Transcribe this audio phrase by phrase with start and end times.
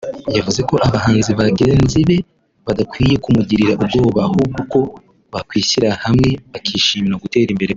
[0.37, 2.17] yavuze ko abahanzi bagenzi be
[2.65, 4.79] badakwiye kumugirira ubwoba ahubwo ko
[5.33, 7.69] bakwishyira hamwe bakishimira gutera imbere kwe